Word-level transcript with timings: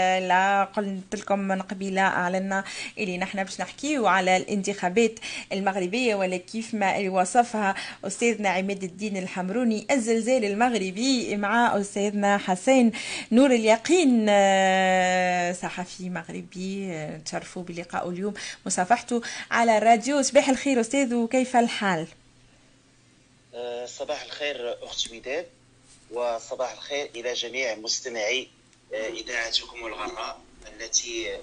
لا 0.00 0.64
قلت 0.64 1.14
لكم 1.14 1.38
من 1.38 1.62
قبيلة 1.62 2.00
اعلنا 2.00 2.64
اللي 2.98 3.18
نحن 3.18 3.44
باش 3.44 3.60
نحكيو 3.60 4.06
على 4.06 4.36
الانتخابات 4.36 5.18
المغربية 5.52 6.14
ولا 6.14 6.36
كيف 6.36 6.74
ما 6.74 7.08
وصفها 7.10 7.74
استاذنا 8.04 8.48
عماد 8.48 8.84
الدين 8.84 9.16
الحمروني 9.16 9.86
الزلزال 9.90 10.44
المغربي 10.44 11.36
مع 11.36 11.80
أستاذنا 11.80 12.38
حسين 12.38 12.92
نور 13.32 13.50
اليقين 13.50 14.26
صحفي 15.54 16.10
مغربي 16.10 17.00
تشرفوا 17.24 17.62
بلقائه 17.62 18.08
اليوم. 18.08 18.34
مصافحته 18.66 19.22
على 19.50 19.78
الراديو. 19.78 20.22
صباح 20.22 20.48
الخير 20.48 20.80
أستاذ 20.80 21.14
وكيف 21.14 21.56
الحال؟ 21.56 22.06
صباح 23.86 24.22
الخير 24.22 24.84
أخت 24.84 25.10
وداد 25.12 25.46
وصباح 26.10 26.72
الخير 26.72 27.10
إلى 27.14 27.32
جميع 27.32 27.74
مستمعي 27.74 28.48
إذاعتكم 28.92 29.86
الغراء 29.86 30.40
التي 30.74 31.36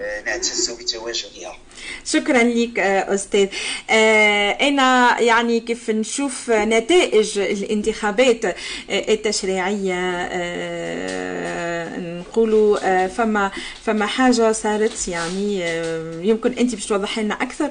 آه، 0.00 0.22
نعتز 0.22 0.70
بتواجدها. 0.70 1.58
شكرا 2.04 2.42
لك 2.42 2.78
آه، 2.78 3.14
أستاذ. 3.14 3.48
آه، 3.90 4.50
أنا 4.50 5.20
يعني 5.20 5.60
كيف 5.60 5.90
نشوف 5.90 6.50
نتائج 6.50 7.38
الانتخابات 7.38 8.56
التشريعية 8.90 9.94
نقولوا 12.36 12.78
آه، 12.82 13.06
فما 13.06 13.50
فما 13.82 14.06
حاجة 14.06 14.52
صارت 14.52 15.08
يعني 15.08 15.64
آه، 15.64 16.20
يمكن 16.22 16.52
أنت 16.52 16.74
باش 16.74 16.86
توضحي 16.86 17.22
لنا 17.22 17.34
أكثر 17.34 17.70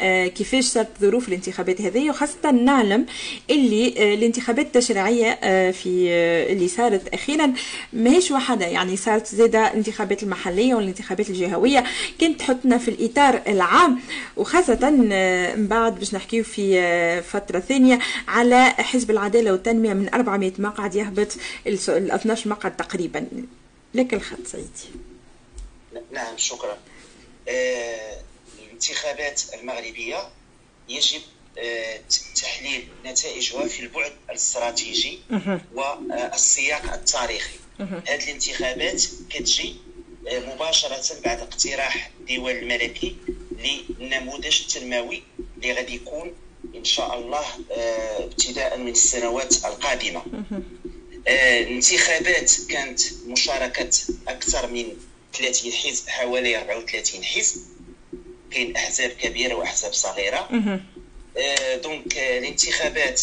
آه، 0.00 0.26
كيفاش 0.26 0.64
صارت 0.64 0.88
ظروف 1.00 1.28
الانتخابات 1.28 1.80
هذه 1.80 2.10
وخاصة 2.10 2.50
نعلم 2.50 3.06
اللي 3.50 4.14
الانتخابات 4.14 4.66
التشريعية 4.66 5.30
في 5.70 6.08
اللي 6.52 6.68
صارت 6.68 7.14
أخيرا 7.14 7.52
ماهيش 7.92 8.30
وحدة. 8.30 8.66
يعني 8.66 8.96
صارت 8.96 9.26
زادة 9.26 9.70
الانتخابات 9.70 10.22
المحلية 10.22 10.74
والانتخابات 10.74 11.30
الجهوية 11.30 11.84
كانت 12.18 12.40
تحطنا 12.40 12.78
في 12.78 12.88
الإطار 12.88 13.42
العام 13.46 14.00
وخاصة 14.36 14.90
من 14.90 15.66
بعد 15.66 15.98
باش 15.98 16.14
نحكيو 16.14 16.44
في 16.44 17.22
فترة 17.22 17.60
ثانية 17.60 17.98
على 18.28 18.64
حزب 18.64 19.10
العدالة 19.10 19.52
والتنمية 19.52 19.92
من 19.92 20.14
400 20.14 20.52
مقعد 20.58 20.94
يهبط 20.94 21.36
ال 21.66 21.78
12 22.10 22.50
مقعد 22.50 22.76
تقريبا. 22.76 23.26
لك 23.94 24.14
الخط 24.14 24.46
سيدي 24.46 24.90
نعم 26.12 26.38
شكرا. 26.38 26.78
آه، 27.48 28.20
الانتخابات 28.58 29.42
المغربية 29.54 30.28
يجب 30.88 31.20
آه، 31.58 32.00
تحليل 32.34 32.88
نتائجها 33.04 33.68
في 33.68 33.80
البعد 33.80 34.12
الاستراتيجي 34.30 35.18
والسياق 35.74 36.92
التاريخي. 36.92 37.58
هذه 37.80 38.24
الانتخابات 38.24 39.02
كتجي 39.30 39.76
آه، 40.28 40.54
مباشرة 40.54 41.20
بعد 41.24 41.40
اقتراح 41.40 42.10
الديوان 42.20 42.56
الملكي 42.56 43.16
للنموذج 43.58 44.60
التنموي 44.62 45.22
اللي 45.56 45.72
غادي 45.72 45.94
يكون 45.94 46.32
إن 46.74 46.84
شاء 46.84 47.18
الله 47.18 47.44
ابتداء 48.18 48.78
من 48.78 48.88
السنوات 48.88 49.64
القادمة. 49.64 50.22
آه، 51.28 51.60
كانت 52.68 53.00
مشاركة 53.26 53.90
أكثر 54.28 54.66
من 54.66 54.96
30 55.32 55.72
حزب 55.72 56.08
حوالي 56.08 56.58
34 56.58 57.24
حزب. 57.24 57.62
كاين 58.50 58.76
أحزاب 58.76 59.10
كبيرة 59.10 59.54
وأحزاب 59.54 59.92
صغيرة. 59.92 60.48
آه، 61.38 61.76
دونك 61.76 62.18
الانتخابات 62.18 63.22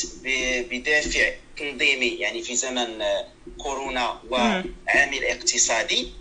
بدافع 0.72 1.31
تنظيمي 1.58 2.08
يعني 2.08 2.44
في 2.44 2.56
زمن 2.56 3.02
آه، 3.02 3.28
كورونا 3.58 4.22
وعامل 4.30 5.24
اقتصادي. 5.26 6.12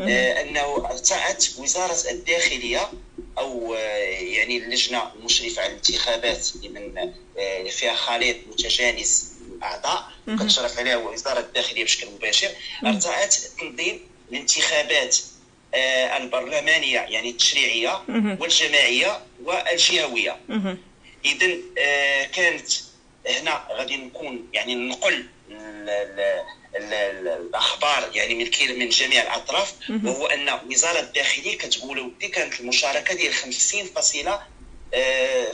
أنه 0.00 0.86
ارتأت 0.90 1.46
وزارة 1.58 2.10
الداخلية 2.10 2.90
أو 3.38 3.74
يعني 4.20 4.56
اللجنة 4.56 5.12
المشرفة 5.14 5.62
على 5.62 5.70
الانتخابات 5.72 6.48
من 6.64 7.12
فيها 7.70 7.94
خليط 7.94 8.36
متجانس 8.50 9.32
أعضاء. 9.62 10.13
كتشرف 10.26 10.78
عليها 10.78 10.96
وزارة 10.96 11.40
الداخلية 11.40 11.84
بشكل 11.84 12.06
مباشر. 12.06 12.48
ارتأت 12.86 13.34
تنظيم 13.60 14.00
الانتخابات 14.32 15.16
آه، 15.74 16.16
البرلمانية 16.16 16.98
يعني 17.00 17.30
التشريعية 17.30 18.02
والجماعية 18.40 19.20
والجهوية. 19.44 20.36
اذا 21.24 21.54
آه، 21.78 22.24
كانت 22.24 22.70
هنا 23.28 23.68
غادي 23.72 23.96
نكون 23.96 24.48
يعني 24.52 24.74
نقل 24.74 25.26
الأخبار 26.76 28.10
يعني 28.14 28.34
من 28.34 28.50
من 28.78 28.88
جميع 28.88 29.22
الأطراف. 29.22 29.74
وهو 30.04 30.26
أن 30.26 30.58
وزارة 30.70 31.00
الداخلية 31.00 31.58
كتقول 31.58 32.00
ودي 32.00 32.28
كانت 32.28 32.60
المشاركة 32.60 33.14
ديال 33.14 33.34
50 33.34 33.84
فاصلة 33.84 34.32
آه، 34.32 34.46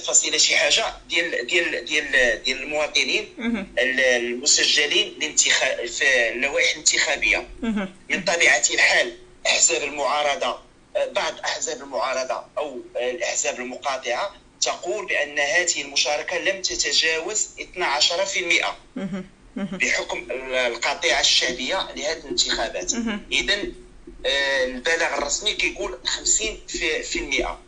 فصيلة 0.06 0.38
شي 0.38 0.56
حاجة 0.56 0.84
ديال 1.08 1.46
ديال 1.46 1.84
ديال 1.84 2.42
ديال 2.44 2.62
المواطنين 2.62 3.28
المسجلين 3.78 5.18
لانتخاب 5.20 5.86
في 5.86 6.28
اللوائح 6.32 6.70
الانتخابية. 6.70 7.48
من 8.10 8.24
طبيعة 8.24 8.62
الحال 8.74 9.16
أحزاب 9.46 9.82
المعارضة 9.82 10.58
آه، 10.96 11.06
بعض 11.06 11.38
أحزاب 11.44 11.82
المعارضة 11.82 12.44
أو 12.58 12.80
الأحزاب 12.96 13.60
المقاطعة 13.60 14.34
تقول 14.60 15.06
بأن 15.06 15.38
هذه 15.38 15.82
المشاركة 15.82 16.38
لم 16.38 16.62
تتجاوز 16.62 17.48
12% 17.58 18.76
بحكم 19.56 20.26
القطيعة 20.52 21.20
الشعبية 21.20 21.88
لهذه 21.96 22.18
الانتخابات. 22.18 22.92
اذا 23.32 23.54
آه، 24.26 24.64
البلاغ 24.64 25.14
الرسمي 25.18 25.52
كيقول 25.52 25.98
50% 26.04 27.58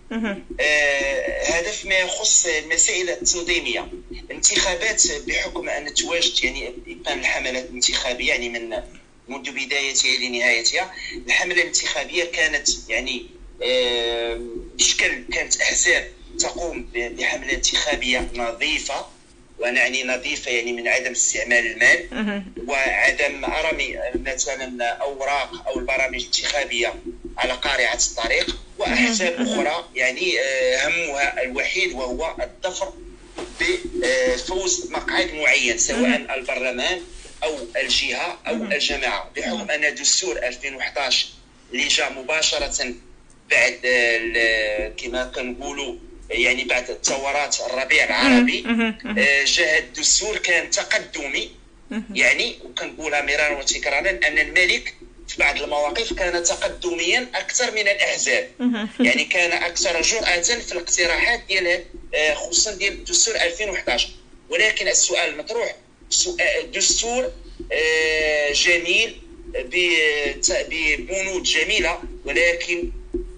آه 0.61 1.43
هذا 1.47 1.71
فيما 1.71 1.95
يخص 1.95 2.47
المسائل 2.47 3.11
التنظيمية 3.11 3.89
الانتخابات 4.13 5.03
بحكم 5.27 5.69
أن 5.69 5.95
تواجد 5.95 6.45
يعني 6.45 6.73
ابان 6.89 7.19
الحملات 7.21 7.65
الانتخابية 7.65 8.29
يعني 8.29 8.49
من 8.49 8.83
منذ 9.29 9.51
بدايتها 9.51 10.17
لنهايتها 10.17 10.95
الحملة 11.27 11.63
الانتخابية 11.63 12.25
كانت 12.25 12.69
يعني 12.89 13.27
آه 13.63 14.41
بشكل 14.79 15.25
كانت 15.33 15.61
أحزاب 15.61 16.11
تقوم 16.39 16.89
بحملة 16.95 17.53
انتخابية 17.53 18.31
نظيفة 18.35 19.07
ونعني 19.59 20.05
نظيفة 20.05 20.51
يعني 20.51 20.73
من 20.73 20.89
عدم 20.89 21.11
استعمال 21.11 21.67
المال 21.67 22.09
وعدم 22.67 23.45
رمي 23.45 23.99
مثلا 24.15 24.85
أوراق 24.89 25.69
أو 25.69 25.79
البرامج 25.79 26.21
الانتخابية 26.21 26.95
على 27.39 27.53
قارعة 27.53 27.99
الطريق. 28.11 28.57
واحزاب 28.83 29.35
أخرى 29.41 29.89
يعني 29.95 30.41
آه، 30.41 30.89
همها 30.89 31.43
الوحيد 31.43 31.93
وهو 31.93 32.37
الظفر 32.43 32.93
بفوز 33.61 34.91
مقعد 34.91 35.35
معين 35.35 35.79
سواء 35.79 36.35
البرلمان 36.35 37.01
أو 37.45 37.59
الجهة 37.77 38.39
أو 38.47 38.55
الجماعة. 38.55 39.31
بحكم 39.37 39.71
أن 39.71 39.95
دستور 39.95 40.37
2011 40.39 41.27
اللي 41.73 41.89
جاء 41.89 42.13
مباشرة 42.13 42.95
بعد 43.51 43.79
كما 44.97 45.25
كنقولوا 45.25 45.95
يعني 46.31 46.65
بعد 46.65 46.91
الثورات 46.91 47.57
الربيع 47.61 48.05
العربي 48.05 48.65
آه، 49.19 49.45
جاء 49.45 49.79
الدستور 49.79 50.37
كان 50.37 50.71
تقدمي 50.71 51.51
يعني 52.15 52.59
وكنقولها 52.65 53.23
مرارا 53.23 53.59
وتكرارا 53.59 54.11
أن 54.11 54.39
الملك 54.39 54.95
في 55.33 55.39
بعض 55.39 55.63
المواقف 55.63 56.13
كان 56.13 56.45
تقدميا 56.45 57.29
أكثر 57.35 57.71
من 57.71 57.89
الأحزاب. 57.89 58.51
يعني 59.01 59.25
كان 59.25 59.63
أكثر 59.63 60.03
جرأة 60.03 60.41
في 60.43 60.73
الاقتراحات 60.73 61.41
ديال 61.49 61.85
آه، 62.15 62.35
خصوصا 62.35 62.75
ديال 62.75 63.05
دستور 63.05 63.35
2011 63.35 64.09
ولكن 64.51 64.89
السؤال 64.89 65.29
المطروح 65.31 65.77
دستور 66.75 67.33
آه، 67.73 68.53
جميل 68.53 69.21
ببنود 70.71 71.43
جميلة 71.43 72.03
ولكن 72.25 72.91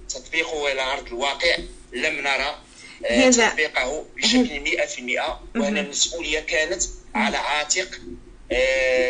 تطبيقه 0.08 0.72
إلى 0.72 0.82
أرض 0.82 1.06
الواقع 1.06 1.56
لم 1.92 2.20
نرى 2.20 2.60
آه، 3.06 3.30
تطبيقه 3.30 4.06
بشكل 4.16 4.60
100% 4.60 5.56
وهنا 5.56 5.80
المسؤولية 5.80 6.40
كانت 6.40 6.82
على 7.14 7.36
عاتق 7.36 7.88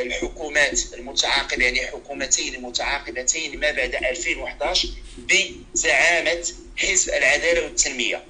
الحكومات 0.02 0.80
المتعاقبه 0.94 1.64
يعني 1.64 1.86
حكومتين 1.86 2.62
متعاقبتين 2.62 3.60
ما 3.60 3.70
بعد 3.70 3.94
2011 3.94 4.88
بزعامة 5.18 6.44
حزب 6.76 7.08
العدالة 7.08 7.64
والتنمية. 7.64 8.24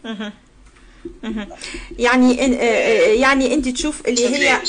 يعني 1.99 2.45
آه، 2.45 2.55
آه، 2.55 3.13
يعني 3.13 3.55
أنت 3.55 3.69
تشوف 3.69 4.09
اللي 4.09 4.29
هي 4.29 4.61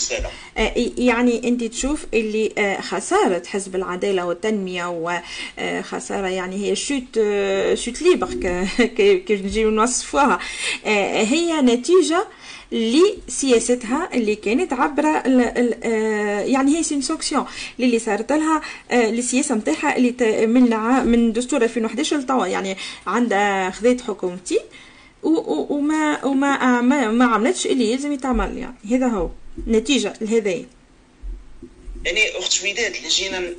يعني 0.98 1.48
أنت 1.48 1.64
تشوف 1.64 2.06
اللي 2.14 2.78
خسارة 2.82 3.44
حزب 3.48 3.76
العدالة 3.76 4.26
والتنمية 4.26 4.86
وخساره 5.58 6.28
يعني 6.28 6.56
هي 6.56 6.76
chute 6.76 7.20
chute 7.74 8.02
libre 8.02 8.34
كيف 9.28 9.46
نجيو 9.46 9.70
نوصفوها. 9.70 10.40
هي 10.86 11.62
نتيجة 11.62 12.28
لسياستها 12.72 14.10
اللي 14.14 14.36
كانت 14.36 14.74
عبر 14.74 15.04
ال 15.04 15.42
ال 15.42 15.76
آه، 15.84 16.40
يعني 16.40 16.78
هي 16.78 16.84
سين 16.84 17.02
سونكسيون 17.02 17.46
اللي 17.80 18.00
صارت 18.00 18.32
لها 18.32 18.62
السياسة 18.92 19.56
نتاعها 19.56 19.98
اللي 19.98 20.48
من 20.48 20.78
من 21.06 21.34
دستور 21.34 21.62
2011 21.64 22.18
لتوا 22.18 22.48
يعني 22.48 22.78
عندها 23.08 23.70
خذت 23.70 24.02
حكومتي 24.02 24.60
وما 25.26 26.26
وما 26.26 26.82
ما, 26.82 27.12
ما 27.12 27.26
عملتش 27.26 27.66
اللي 27.66 27.92
يلزم 27.92 28.12
يتعمل 28.12 28.58
يعني. 28.58 28.76
هذا 28.92 29.08
هو. 29.08 29.30
نتيجة 29.68 30.14
لهذايا. 30.22 30.66
يعني 32.06 32.38
أخت 32.38 32.64
وداد 32.64 32.96
اللي 32.96 33.08
جينا 33.08 33.54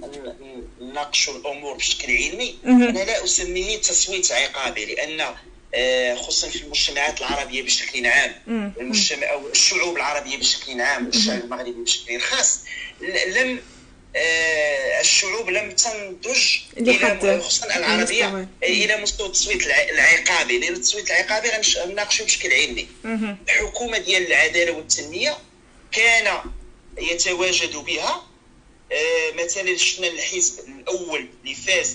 نناقشوا 0.80 1.38
الأمور 1.38 1.74
بشكل 1.76 2.12
علمي. 2.12 2.54
أنا 2.66 3.04
لا 3.04 3.24
اسميه 3.24 3.76
تصويت 3.76 4.32
عقابي 4.32 4.84
لأن 4.84 5.26
آه، 5.74 6.14
خصوصا 6.14 6.48
في 6.48 6.64
المجتمعات 6.64 7.20
العربية 7.20 7.62
بشكل 7.62 8.06
عام. 8.06 8.32
المجتمع 8.80 9.32
أو 9.32 9.48
الشعوب 9.48 9.96
العربية 9.96 10.36
بشكل 10.36 10.80
عام 10.80 11.06
والشعب 11.06 11.40
المغربي 11.44 11.72
بشكل 11.72 12.20
خاص. 12.20 12.60
لم 13.36 13.60
آه، 14.16 14.65
الشعوب 15.06 15.50
لم 15.50 15.70
تنضج 15.70 16.56
إلى 16.76 17.40
خصوصا 17.40 17.76
العربية. 17.76 18.48
إلى 18.62 18.96
مستوى 19.02 19.26
التصويت 19.26 19.66
العقابي. 19.66 20.58
لأن 20.58 20.72
التصويت 20.74 21.10
العقابي 21.10 21.48
غنناقشوا 21.76 22.26
بشكل 22.26 22.52
علمي. 22.52 22.88
الحكومة 23.48 23.98
ديال 23.98 24.26
العدالة 24.26 24.72
والتنمية 24.72 25.38
كان 25.92 26.38
يتواجد 26.98 27.76
بها. 27.76 28.26
آه، 28.92 29.44
مثلا 29.44 29.76
شفنا 29.76 30.06
الحزب 30.06 30.52
الأول 30.68 31.28
اللي 31.42 31.54
فاز 31.54 31.92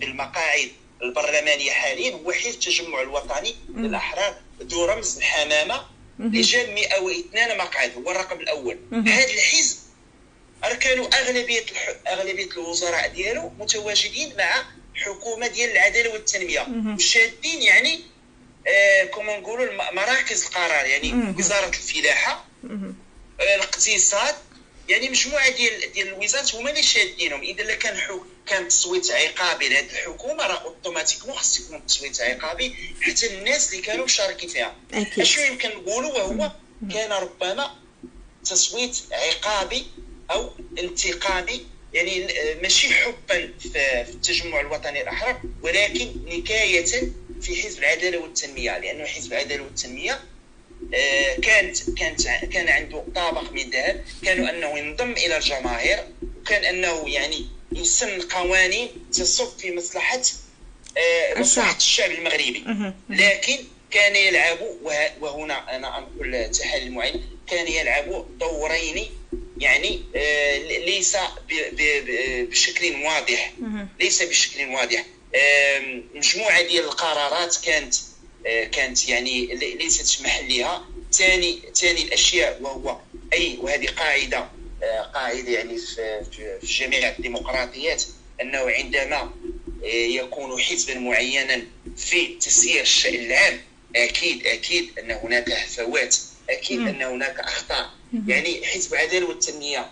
بالمقاعد 0.00 0.68
البرلمانية 1.02 1.70
حاليا 1.70 2.14
هو 2.14 2.32
حزب 2.32 2.54
التجمع 2.54 3.02
الوطني 3.02 3.54
للأحرار 3.76 4.34
ذو 4.62 4.84
رمز 4.84 5.16
الحمامه 5.16 5.86
اللي 6.20 6.40
جاب 6.40 6.68
102 6.70 7.58
مقعد 7.58 7.92
هو 7.94 8.10
الرقم 8.10 8.40
الأول. 8.40 8.78
هذا 8.92 9.24
الحزب 9.34 9.76
كانوا 10.72 11.06
أغلبية 11.20 11.64
أغلبية 12.08 12.50
الوزراء 12.50 13.08
ديالو 13.08 13.48
متواجدين 13.58 14.36
مع 14.36 14.64
حكومة 14.94 15.46
ديال 15.46 15.70
العدالة 15.70 16.10
والتنمية. 16.12 16.66
وشادين 16.94 17.62
يعني 17.62 18.00
آه 18.66 19.04
كما 19.04 19.36
نقولوا 19.38 19.92
مراكز 19.92 20.44
القرار 20.44 20.86
يعني 20.86 21.34
وزارة 21.38 21.68
الفلاحة 21.68 22.44
آه 22.70 23.54
الاقتصاد 23.54 24.34
يعني 24.88 25.08
مجموعة 25.08 25.50
ديال 25.50 25.92
ديال 25.92 26.08
الوزارات 26.08 26.54
هما 26.54 26.70
اللي 26.70 26.82
شادينهم. 26.82 27.40
إذا 27.42 27.74
كان 27.74 28.20
كان 28.46 28.68
تصويت 28.68 29.10
عقابي 29.10 29.68
لهذه 29.68 29.90
الحكومة 29.90 30.46
راه 30.46 30.62
أوتوماتيكمون 30.62 31.36
خص 31.36 31.60
يكون 31.60 31.86
تصويت 31.86 32.20
عقابي 32.20 32.74
حتى 33.02 33.26
الناس 33.26 33.70
اللي 33.70 33.82
كانوا 33.82 34.04
مشاركين 34.04 34.48
فيها. 34.48 34.76
أشنو 34.94 35.44
يمكن 35.44 35.68
نقولوا؟ 35.68 36.12
وهو 36.12 36.52
كان 36.92 37.12
ربما 37.12 37.76
تصويت 38.44 38.98
عقابي 39.12 39.86
أو 40.34 40.50
انتقامي 40.78 41.66
يعني 41.92 42.26
ماشي 42.62 42.94
حبا 42.94 43.52
في 43.58 44.02
التجمع 44.08 44.60
الوطني 44.60 45.02
الأحرار 45.02 45.40
ولكن 45.62 46.12
نكاية 46.26 46.84
في 47.42 47.62
حزب 47.62 47.78
العدالة 47.78 48.18
والتنمية 48.18 48.78
لأنه 48.78 49.04
حزب 49.04 49.32
العدالة 49.32 49.62
والتنمية 49.62 50.20
آه، 50.94 51.36
كانت 51.36 51.90
كانت 51.90 52.28
كان 52.52 52.68
عنده 52.68 53.04
طابق 53.14 53.52
من 53.52 53.70
ذهب 53.70 54.04
كانوا 54.24 54.50
أنه 54.50 54.78
ينضم 54.78 55.12
إلى 55.12 55.36
الجماهير 55.36 55.98
وكان 56.40 56.64
أنه 56.64 57.08
يعني 57.08 57.46
يسن 57.72 58.20
قوانين 58.20 58.88
تصب 59.12 59.58
في 59.58 59.76
مصلحة 59.76 60.20
آه، 60.96 61.40
مصلحة 61.40 61.76
الشعب 61.76 62.10
المغربي. 62.10 62.64
لكن 63.08 63.58
كان 63.90 64.16
يلعب 64.16 64.58
وهنا 65.20 65.76
أنا 65.76 65.98
أنقل 65.98 66.50
تحليل 66.50 66.92
معين 66.92 67.22
كان 67.46 67.68
يلعب 67.68 68.26
دورين 68.38 69.10
يعني 69.58 70.02
آه، 70.16 70.58
ليس 70.58 71.16
بشكل 72.50 72.94
واضح. 73.04 73.52
ليس 74.00 74.22
بشكل 74.22 74.66
واضح. 74.66 75.04
مجموعة 76.14 76.62
ديال 76.62 76.84
القرارات 76.84 77.56
كانت 77.64 77.94
آه، 78.46 78.64
كانت 78.64 79.08
يعني 79.08 79.46
ليست 79.54 80.22
محلها 80.22 80.84
ثاني 81.12 81.58
ثاني 81.74 82.02
الأشياء 82.02 82.62
وهو 82.62 82.98
أي 83.32 83.58
وهذه 83.60 83.86
قاعدة 83.86 84.48
آه، 84.82 85.00
قاعدة 85.00 85.50
يعني 85.50 85.78
في 85.78 86.58
جميع 86.62 87.08
الديمقراطيات 87.08 88.04
أنه 88.40 88.58
عندما 88.58 89.30
يكون 89.92 90.60
حزبا 90.60 90.98
معينا 90.98 91.62
في 91.96 92.26
تسيير 92.26 92.82
الشأن 92.82 93.14
العام 93.14 93.60
أكيد 93.96 94.46
أكيد 94.46 94.98
أن 94.98 95.10
هناك 95.10 95.50
هفوات 95.50 96.16
أكيد 96.50 96.80
أن 96.80 97.02
هناك 97.02 97.40
أخطاء. 97.40 97.90
يعني 98.26 98.66
حزب 98.66 98.94
العداله 98.94 99.26
والتنمية 99.26 99.90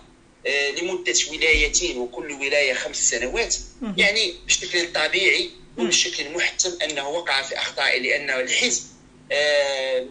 لمدة 0.81 1.13
ولايتين 1.31 1.97
وكل 1.97 2.31
ولاية 2.31 2.73
خمس 2.73 3.09
سنوات. 3.09 3.55
يعني 3.97 4.33
بشكل 4.47 4.93
طبيعي 4.93 5.49
وبشكل 5.77 6.29
محتم 6.33 6.71
أنه 6.83 7.09
وقع 7.09 7.41
في 7.41 7.57
أخطاء 7.57 7.99
لأنه 8.01 8.39
الحزب 8.39 8.83
آه، 9.31 10.07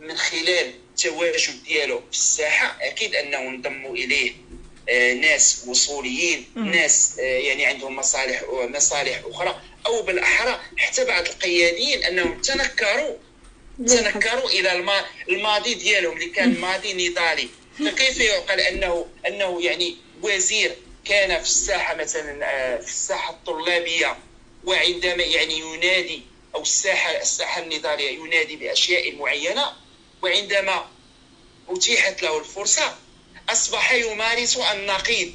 من 0.00 0.16
خلال 0.16 0.72
التواجد 0.90 1.64
ديالو 1.64 1.98
في 1.98 2.16
الساحة 2.18 2.78
أكيد 2.80 3.14
أنه 3.14 3.38
انضموا 3.38 3.94
إليه 3.94 4.32
آه، 4.88 5.12
ناس 5.14 5.64
وصوليين 5.66 6.44
ناس 6.56 7.18
آه، 7.18 7.22
يعني 7.22 7.66
عندهم 7.66 7.96
مصالح 7.96 8.42
مصالح 8.52 9.22
أخرى 9.24 9.60
أو 9.86 10.02
بالأحرى. 10.02 10.60
حتى 10.76 11.04
بعض 11.04 11.26
القياديين 11.26 12.04
أنهم 12.04 12.40
تنكروا 12.40 13.16
تنكروا 13.86 14.50
إلى 14.50 15.00
الماضي 15.28 15.74
ديالهم 15.74 16.16
اللي 16.16 16.26
كان 16.26 16.60
ماضي 16.60 17.08
نضالي. 17.08 17.48
فكيف 17.78 18.20
يعقل 18.20 18.60
انه 18.60 19.06
أنه 19.26 19.62
يعني 19.62 19.96
وزير 20.22 20.76
كان 21.04 21.38
في 21.38 21.48
الساحة 21.48 21.94
مثلا 21.94 22.32
في 22.82 22.88
الساحة 22.88 23.30
الطلابية 23.30 24.18
وعندما 24.64 25.22
يعني 25.22 25.58
ينادي 25.58 26.22
أو 26.54 26.62
الساحة 26.62 27.10
الساحة 27.10 27.62
النضالية 27.62 28.10
ينادي 28.10 28.56
بأشياء 28.56 29.14
معينة 29.16 29.72
وعندما 30.22 30.90
أتيحت 31.68 32.22
له 32.22 32.38
الفرصة 32.38 32.98
أصبح 33.48 33.92
يمارس 33.92 34.56
النقيض. 34.56 35.32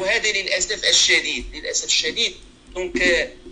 وهذا 0.00 0.32
للأسف 0.32 0.84
الشديد 0.84 1.44
للأسف 1.54 1.84
الشديد 1.84 2.36
دونك 2.76 3.02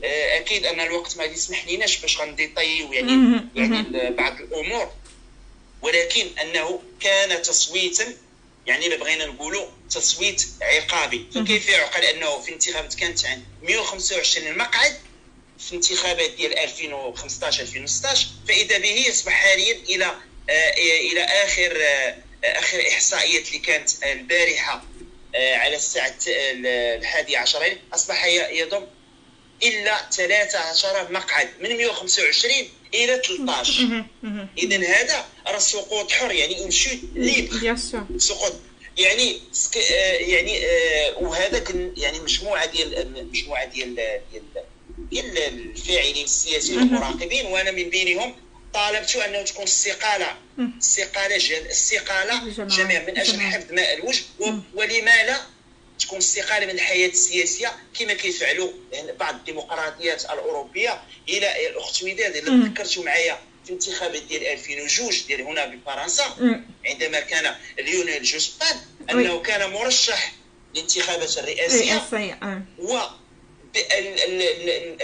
آه، 0.04 0.38
أكيد 0.38 0.66
أن 0.66 0.80
الوقت 0.80 1.16
ما 1.16 1.24
يسمح 1.24 1.66
ليناش 1.66 1.96
باش 1.98 2.18
غنديطيو 2.20 2.92
يعني 2.92 3.40
يعني 3.56 4.10
بعض 4.10 4.40
الأمور. 4.40 4.92
ولكن 5.82 6.26
أنه 6.40 6.82
كان 7.00 7.42
تصويتا 7.42 8.16
يعني 8.66 8.86
الا 8.86 8.96
بغينا 8.96 9.26
نقولوا 9.26 9.66
تصويت 9.90 10.46
عقابي. 10.62 11.26
فكيف 11.34 11.68
يعقل 11.68 12.04
أنه 12.04 12.40
في 12.40 12.52
انتخابات 12.52 12.94
كانت 12.94 13.26
عن 13.26 13.42
125 13.62 14.58
مقعد 14.58 14.96
في 15.58 15.74
انتخابات 15.74 16.30
ديال 16.30 16.58
2015 16.58 17.62
2016 17.62 18.26
فإذا 18.48 18.78
به 18.78 19.06
يصبح 19.08 19.32
حاليا 19.32 19.76
إلى 19.88 20.04
آه 20.50 20.74
إلى 21.10 21.20
آخر 21.20 21.82
آه 21.82 22.16
آخر 22.44 22.88
إحصائيات 22.88 23.48
اللي 23.48 23.58
كانت 23.58 23.90
البارحة 24.04 24.84
آه 25.34 25.56
على 25.56 25.76
الساعة 25.76 26.18
الحادية 26.28 27.38
عشر 27.38 27.76
أصبح 27.94 28.24
يضم 28.50 28.86
إلا 29.64 30.10
13 30.10 31.12
مقعد 31.12 31.48
من 31.60 31.76
125 31.76 32.54
إلى 32.94 33.22
13 33.26 34.04
اذا 34.58 34.76
هذا 34.76 35.26
راه 35.46 35.58
سقوط 35.58 36.12
حر 36.12 36.32
يعني 36.32 36.62
يمشي 36.62 36.98
ليبر. 37.14 37.56
سقوط. 38.18 38.52
يعني 38.98 39.40
آه، 39.76 40.12
يعني 40.12 40.66
آه، 40.66 41.18
وهذا 41.18 41.64
يعني 41.96 42.20
مجموعة 42.20 42.66
ديال 42.66 43.28
مجموعة 43.32 43.64
ديال 43.64 43.94
ديال 44.32 44.44
ديال 45.10 45.38
الفاعلين 45.38 46.24
السياسيين 46.24 46.78
والمراقبين 46.78 47.46
وأنا 47.46 47.70
من 47.70 47.90
بينهم 47.90 48.36
طالبت 48.74 49.16
أنه 49.16 49.42
تكون 49.42 49.64
استقالة. 49.64 50.36
استقالة 50.80 51.36
استقالة 51.70 52.48
جميع 52.66 53.02
من 53.02 53.18
أجل 53.18 53.40
حفظ 53.40 53.72
ماء 53.72 53.94
الوجه 53.94 54.22
ولما 54.74 55.24
لا 55.24 55.53
تكون 55.98 56.18
استقاله 56.18 56.66
من 56.66 56.74
الحياة 56.74 57.08
السياسية 57.08 57.72
كما 57.98 58.14
كيفعلوا 58.14 58.70
بعض 59.20 59.34
الديمقراطيات 59.34 60.24
الأوروبية 60.24 61.02
إلى 61.28 61.68
الأخت 61.68 62.02
وداد 62.02 62.36
إلا 62.36 62.68
تذكرتوا 62.68 63.04
معايا 63.04 63.38
في 63.66 63.72
انتخابات 63.72 64.22
ديال 64.22 64.46
2002 64.46 65.10
ديال 65.26 65.42
هنا 65.42 65.66
بفرنسا 65.66 66.36
عندما 66.86 67.20
كان 67.20 67.54
ليونيل 67.78 68.22
جوسبان 68.22 68.76
أنه 69.10 69.42
كان 69.42 69.70
مرشح 69.70 70.32
للانتخابات 70.74 71.38
الرئاسية 71.38 71.92
آه. 72.42 72.62
و 72.78 72.98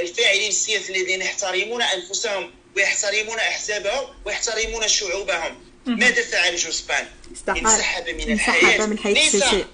الفاعلين 0.01 0.49
السياسيين 0.49 1.01
الذين 1.01 1.23
يحترمون 1.23 1.83
أنفسهم 1.83 2.55
ويحترمون 2.77 3.39
أحزابهم 3.39 4.09
ويحترمون 4.25 4.89
شعوبهم. 4.89 5.61
ماذا 5.87 6.23
فعل 6.23 6.57
جوسبان؟ 6.57 7.07
انسحب 7.49 8.09
من 8.09 8.33
الحياة. 8.33 8.87
من 8.87 8.97
ليس 9.05 9.43
آه 9.43 9.65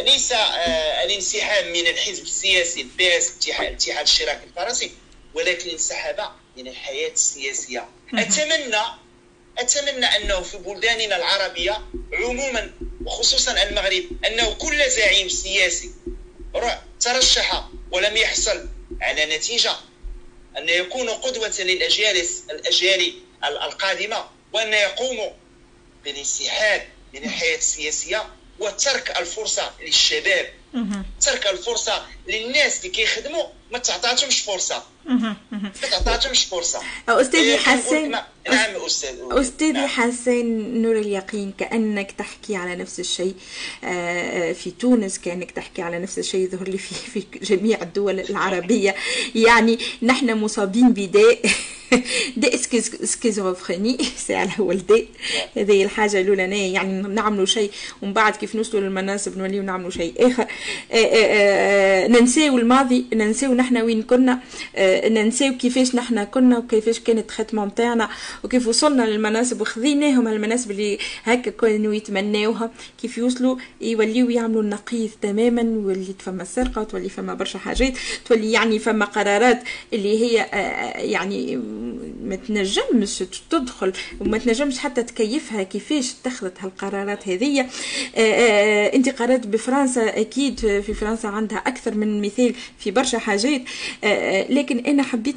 ليس 0.00 0.32
آه 0.32 1.04
الانسحاب 1.04 1.64
من 1.66 1.86
الحزب 1.86 2.22
السياسي 2.22 2.80
ال 2.80 3.18
PS 3.18 3.30
الاتحاد 3.30 3.96
الاشتراكي 3.96 4.44
الفرنسي 4.44 4.92
ولكن 5.34 5.70
انسحب 5.70 6.20
من 6.56 6.68
الحياة 6.68 7.10
السياسية. 7.12 7.88
اتمنى 8.14 8.82
أتمنى 9.58 10.06
أنه 10.06 10.40
في 10.40 10.56
بلداننا 10.58 11.16
العربية 11.16 11.84
عموما 12.12 12.72
وخصوصا 13.04 13.62
المغرب 13.62 14.04
أنه 14.26 14.52
كل 14.54 14.90
زعيم 14.90 15.28
سياسي 15.28 15.90
ترشح 17.00 17.64
ولم 17.92 18.16
يحصل 18.16 18.68
على 19.02 19.36
نتيجة 19.36 19.72
أن 20.58 20.68
يكون 20.68 21.08
قدوة 21.10 21.54
للأجيال 21.58 22.26
الأجيال 22.50 23.14
القادمة 23.44 24.24
وأن 24.52 24.72
يقوموا 24.72 25.30
بالانسحاب 26.04 26.88
من 27.14 27.24
الحياة 27.24 27.56
السياسية. 27.56 28.26
وترك 28.60 29.18
الفرصة 29.18 29.70
للشباب. 29.80 30.52
ترك 31.20 31.46
الفرصة 31.46 32.06
للناس 32.28 32.78
اللي 32.78 32.88
كيخدموا 32.88 33.44
ما 33.72 33.78
تعطاتهمش 33.78 34.40
فرصة. 34.40 34.82
ما 35.52 35.72
تعطاتهمش 35.90 36.44
فرصة. 36.44 36.80
أستاذي 37.08 37.42
إيه، 38.06 38.16
حسين 38.84 39.14
أستاذ 39.32 39.60
استاذي 39.60 39.72
نعم. 39.72 39.88
حسين 39.88 40.82
نور 40.82 40.98
اليقين 40.98 41.52
كأنك 41.58 42.10
تحكي 42.12 42.56
على 42.56 42.76
نفس 42.76 43.00
الشيء 43.00 43.34
آه، 43.84 43.86
آه، 43.86 44.52
في 44.52 44.70
تونس 44.70 45.18
كأنك 45.18 45.50
تحكي 45.50 45.82
على 45.82 45.98
نفس 45.98 46.18
الشيء 46.18 46.40
يظهر 46.40 46.68
لي 46.68 46.78
في 46.78 46.94
في 46.94 47.24
جميع 47.42 47.82
الدول 47.82 48.20
العربية. 48.20 48.94
يعني 49.34 49.78
نحن 50.02 50.34
مصابين 50.34 50.92
بداء. 50.92 51.38
de 52.36 52.56
schizophrénie 53.04 53.98
c'est 54.16 54.34
على 54.34 54.50
اول 54.58 54.78
دي 54.78 55.08
هذه 55.56 55.84
الحاجة 55.84 56.20
الاولانيه 56.20 56.74
يعني 56.74 57.02
نعملوا 57.02 57.46
شيء 57.46 57.70
ومن 58.02 58.12
بعد 58.12 58.36
كيف 58.36 58.54
نوصلوا 58.54 58.82
للمناصب 58.82 59.38
نوليو 59.38 59.62
نعملوا 59.62 59.90
شيء 59.90 60.14
آخر. 60.18 60.46
آه، 60.92 62.06
ننساو 62.06 62.58
الماضي 62.58 63.04
ننساو 63.12 63.54
نحن 63.54 63.76
وين 63.76 64.02
كنا. 64.02 64.40
ننساو 65.08 65.56
كيفاش 65.56 65.94
نحن 65.94 66.24
كنا 66.24 66.58
وكيفاش 66.58 67.00
كانت 67.00 67.28
الخدمة 67.30 67.64
نتاعنا 67.64 68.08
وكيف 68.44 68.68
وصلنا 68.70 69.02
للمناصب 69.02 69.60
وخذيناهم 69.60 70.28
المناصب 70.28 70.70
اللي 70.70 70.98
هكا 71.24 71.50
كانوا 71.50 71.94
يتمناوها. 71.94 72.70
كيف 73.02 73.18
يوصلوا؟ 73.18 73.56
يوليو 73.80 74.30
يعملوا 74.30 74.62
النقيض 74.62 75.10
تماما 75.22 75.62
واللي 75.62 76.14
فما 76.18 76.44
سرقة 76.44 76.82
تولي 76.82 77.08
فما 77.08 77.34
برشا 77.34 77.58
حاجات 77.58 77.92
تولي 78.24 78.52
يعني 78.52 78.78
فما 78.78 79.04
قرارات 79.04 79.62
اللي 79.92 80.18
هي 80.18 80.34
يعني 81.10 81.56
ما 82.24 82.36
تنجمش 82.36 83.24
تدخل 83.50 83.92
وما 84.20 84.38
تنجمش 84.38 84.78
حتى 84.78 85.02
تكيفها 85.02 85.62
كيفاش 85.62 86.12
اتخذت 86.20 86.52
هالقرارات 86.60 87.28
هذه 87.28 87.66
انت 88.94 89.08
قرات 89.08 89.46
بفرنسا 89.46 90.20
أكيد 90.20 90.60
في 90.60 90.94
فرنسا 90.94 91.26
عندها 91.26 91.58
أكثر 91.58 91.94
من 91.94 92.22
مثال 92.22 92.54
في 92.78 92.90
برشا 92.90 93.18
حاجات. 93.18 93.62
لكن 94.50 94.78
أنا 94.78 95.02
حبيت 95.02 95.36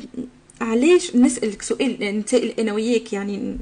علاش 0.61 1.15
نسألك 1.15 1.61
سؤال؟ 1.61 2.19
نسأل 2.19 2.59
أنا 2.59 2.73
وياك 2.73 3.13
يعني 3.13 3.57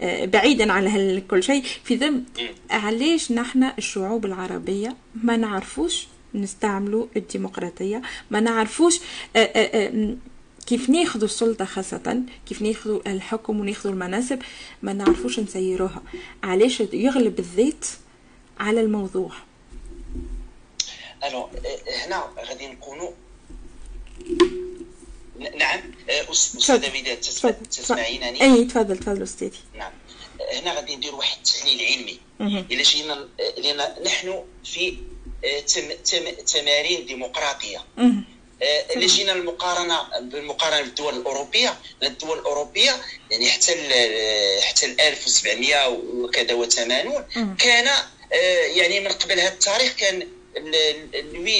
آه، 0.00 0.24
بعيدا 0.24 0.72
على 0.72 1.22
كل 1.30 1.42
شيء. 1.42 1.62
في 1.84 1.94
ذم 1.94 2.24
علاش 2.70 3.32
نحن 3.32 3.70
الشعوب 3.78 4.26
العربية 4.26 4.96
ما 5.22 5.36
نعرفوش 5.36 6.06
نستعملوا 6.34 7.06
الديمقراطية؟ 7.16 8.02
ما 8.30 8.40
نعرفوش 8.40 9.00
آه، 9.36 9.38
آه، 9.38 10.16
كيف 10.66 10.90
ناخذوا 10.90 11.24
السلطة 11.24 11.64
خاصة 11.64 12.22
كيف 12.46 12.62
ناخذوا 12.62 13.00
الحكم 13.12 13.60
وناخذوا 13.60 13.92
المناصب؟ 13.92 14.38
ما 14.82 14.92
نعرفوش 14.92 15.40
نسيروها. 15.40 16.02
علاش 16.42 16.80
يغلب 16.92 17.38
الذات 17.38 17.86
على 18.60 18.80
الموضوع؟ 18.80 19.32
ألو 21.24 21.48
هنا 22.06 22.24
غادي 22.48 22.66
نكونوا 22.66 23.10
نعم 25.38 25.80
آه، 26.10 26.32
أستاذة 26.32 26.98
وداد 26.98 27.20
تسمعينني؟ 27.70 28.42
أي 28.42 28.64
تفضل 28.64 28.98
تفضل 28.98 29.22
أستاذي. 29.22 29.58
نعم. 29.74 29.92
هنا 30.52 30.74
غادي 30.74 30.96
ندير 30.96 31.14
واحد 31.14 31.36
التحليل 31.36 31.80
علمي. 31.84 32.20
إلا 32.70 32.82
جينا 32.82 33.28
لأن 33.58 34.04
نحن 34.04 34.44
في 34.64 34.96
آه، 35.44 35.60
تم 35.60 35.92
تم 35.92 36.30
تمارين 36.30 37.06
ديمقراطية. 37.06 37.84
إلا 38.96 39.06
جينا 39.06 39.32
المقارنه 39.32 40.20
بالمقارنة 40.20 40.82
بالدول 40.82 41.16
الأوروبية. 41.16 41.78
الدول 42.02 42.38
الأوروبية 42.38 42.96
يعني 43.30 43.50
حتى 43.50 43.72
حتى 44.62 45.08
1700 45.08 45.88
وكذا 45.88 46.54
وثمانون 46.54 47.24
كان 47.58 47.88
آه، 48.32 48.66
يعني 48.66 49.00
من 49.00 49.08
قبل 49.08 49.40
هذا 49.40 49.48
التاريخ 49.48 49.92
كان 49.92 50.28
لوي 51.14 51.58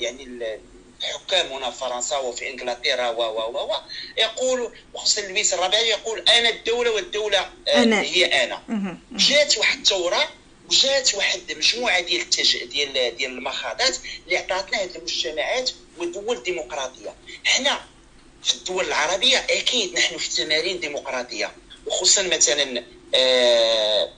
يعني 0.00 0.58
حكام 1.02 1.46
هنا 1.46 1.70
في 1.70 1.78
فرنسا 1.78 2.16
وفي 2.16 2.50
إنجلترا 2.50 3.08
و 3.08 3.22
و 3.22 3.72
و 3.72 3.76
يقول 4.18 4.72
وخصوصا 4.94 5.20
لويس 5.20 5.54
الرابع 5.54 5.78
يقول 5.78 6.20
أنا 6.20 6.48
الدولة 6.48 6.90
والدولة 6.90 7.38
آه، 7.68 7.82
أنا. 7.82 8.00
هي 8.00 8.24
أنا. 8.44 8.62
جات 9.12 9.58
واحد 9.58 9.78
الثورة 9.78 10.28
وجات 10.70 11.14
واحد 11.14 11.40
مجموعة 11.56 12.00
ديال 12.00 12.20
التج... 12.20 12.64
ديال 12.64 13.16
ديال 13.16 13.30
المخاضات 13.30 13.96
اللي 14.24 14.36
عطاتنا 14.36 14.82
هذه 14.82 14.96
المجتمعات 14.96 15.70
والدول 15.98 16.36
الديمقراطية. 16.36 17.14
حنا 17.44 17.80
في 18.44 18.54
الدول 18.54 18.84
العربية 18.84 19.38
أكيد 19.38 19.94
نحن 19.94 20.18
في 20.18 20.30
تمارين 20.36 20.80
ديمقراطية. 20.80 21.52
وخصوصا 21.86 22.22
مثلا 22.22 22.84
آه 23.14 24.12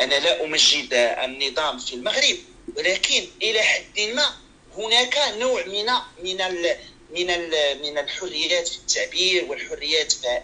أنا 0.00 0.14
لا 0.14 0.44
أمجد 0.44 0.88
النظام 1.24 1.78
في 1.78 1.94
المغرب 1.94 2.36
ولكن 2.76 3.24
إلى 3.42 3.62
حد 3.62 4.00
ما 4.00 4.34
هناك 4.76 5.18
نوع 5.38 5.64
من 5.66 5.86
من 6.22 6.40
ال 6.40 6.76
من 7.10 7.30
ال 7.30 7.82
من 7.82 7.98
الحريات 7.98 8.68
في 8.68 8.76
التعبير 8.76 9.44
والحريات 9.44 10.12
في 10.12 10.40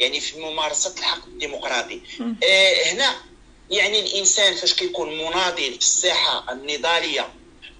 يعني 0.00 0.20
في 0.20 0.38
ممارسة 0.40 0.94
الحق 0.98 1.26
الديمقراطي. 1.26 2.00
آه 2.44 2.92
هنا 2.92 3.16
يعني 3.70 4.00
الإنسان 4.00 4.54
فاش 4.54 4.74
كيكون 4.74 5.18
مناضل 5.18 5.72
في 5.72 5.78
الساحه 5.78 6.52
النضالية 6.52 7.32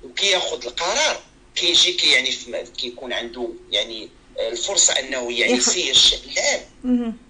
وكياخذ 0.04 0.66
القرار 0.66 1.22
كيجي 1.56 1.92
كي 1.92 2.10
يعني 2.10 2.30
كيكون 2.78 3.12
عنده 3.12 3.48
يعني 3.70 4.08
الفرصة 4.38 4.92
أنه 4.92 5.32
يعني 5.32 5.52
يسير 5.52 5.90
الشان 5.90 6.18
العام 6.32 6.62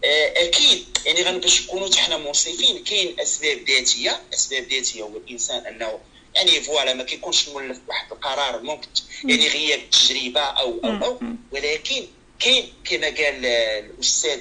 آه 0.04 0.32
أكيد 0.36 0.98
يعني 1.06 1.22
غنباش 1.22 1.62
نكونوا 1.62 1.96
حنا 1.96 2.16
منصفين 2.16 2.84
كاين 2.84 3.20
أسباب 3.20 3.58
ذاتية 3.68 4.22
أسباب 4.34 4.62
ذاتية 4.72 5.02
هو 5.02 5.16
الإنسان 5.16 5.66
أنه 5.66 5.98
يعني 6.34 6.60
voilà 6.60 6.94
ما 6.94 7.04
كيكونش 7.04 7.48
مولف 7.48 7.78
واحد 7.88 8.12
القرار 8.12 8.62
ممكن. 8.62 8.88
يعني 9.24 9.48
غياب 9.48 9.78
التجربة 9.80 10.40
أو 10.40 10.80
أو 10.84 11.04
أو 11.04 11.18
ولكن 11.52 12.06
كاين 12.40 12.72
كما 12.84 13.06
قال 13.06 13.46
الأستاذ 13.46 14.40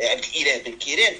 عبد 0.00 0.24
الإله 0.34 0.58
بن 0.58 0.78
كيران 0.78 1.14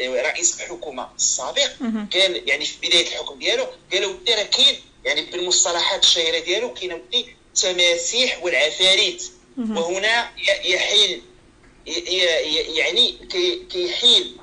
رئيس 0.00 0.60
الحكومة 0.60 1.08
السابق. 1.16 1.70
قال 2.14 2.48
يعني 2.48 2.64
في 2.64 2.86
بداية 2.88 3.06
الحكم 3.06 3.38
ديالو 3.38 3.66
قال 3.92 4.04
ودي 4.04 4.34
راه 4.34 4.42
كاين 4.42 4.76
يعني 5.04 5.22
بالمصطلحات 5.22 6.04
الشهيرة 6.04 6.38
ديالو 6.38 6.74
كاين 6.74 6.92
ودي 6.92 7.26
تماسيح 7.54 8.42
والعفاريت. 8.44 9.22
وهنا 9.58 10.30
يحيل 10.64 11.22
يعني 12.76 13.14
كيحيل 13.70 14.36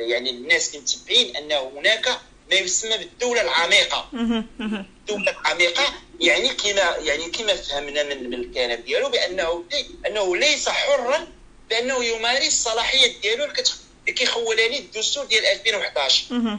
يعني 0.00 0.30
الناس 0.30 0.74
المتبعين 0.74 1.36
أن 1.36 1.52
هناك 1.52 2.20
ما 2.50 2.56
يسمى 2.56 2.96
بالدولة 2.98 3.40
العميقة. 3.40 4.08
الدولة 4.12 5.30
العميقه 5.30 5.94
يعني 6.20 6.48
كما 6.48 6.96
يعني 7.02 7.30
كما 7.30 7.54
فهمنا 7.56 8.02
من 8.02 8.34
الكلام 8.34 8.80
ديالو 8.80 9.08
بأنه 9.08 9.64
أنه 10.06 10.36
ليس 10.36 10.68
حرا 10.68 11.28
بأنه 11.70 12.04
يمارس 12.04 12.46
الصلاحيات 12.46 13.10
ديالو 13.22 13.44
اللي 13.44 14.12
كيخولها 14.12 14.68
لي 14.68 14.78
الدستور 14.78 15.24
ديال 15.24 15.46
2011 15.46 16.58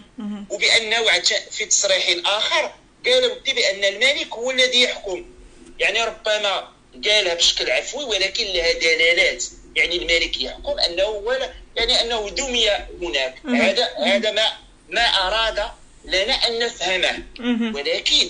وبأنه 0.50 1.20
في 1.52 1.66
تصريح 1.66 2.16
آخر 2.26 2.74
قال 3.06 3.32
ودي 3.32 3.54
بأن 3.54 3.84
الملك 3.84 4.34
هو 4.34 4.52
الذي 4.52 4.82
يحكم. 4.82 5.26
يعني 5.80 6.04
ربما 6.04 6.72
قالها 7.06 7.34
بشكل 7.34 7.72
عفوي 7.72 8.04
ولكن 8.04 8.46
لها 8.46 8.72
دلالات. 8.74 9.44
يعني 9.76 9.96
الملك 9.96 10.42
يحكم 10.42 10.80
أنه 10.80 11.06
ولا 11.06 11.54
يعني 11.76 12.02
أنه 12.02 12.30
دمي 12.30 12.70
هناك. 13.02 13.36
هذا 13.46 13.88
هذا 13.98 14.32
ما 14.32 14.52
ما 14.90 15.02
أراد 15.02 15.72
لنا 16.06 16.34
أن 16.34 16.60
نفهمه. 16.60 17.24
ولكن 17.76 18.28